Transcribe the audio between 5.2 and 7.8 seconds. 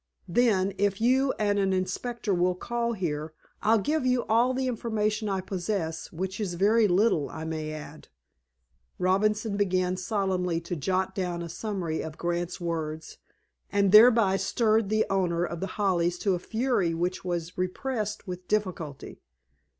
I possess, which is very little, I may